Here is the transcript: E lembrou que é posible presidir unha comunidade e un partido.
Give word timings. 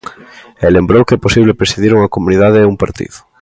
E 0.65 0.67
lembrou 0.75 1.05
que 1.07 1.15
é 1.17 1.23
posible 1.25 1.59
presidir 1.61 1.91
unha 1.97 2.13
comunidade 2.15 2.57
e 2.61 2.69
un 2.71 2.77
partido. 2.83 3.17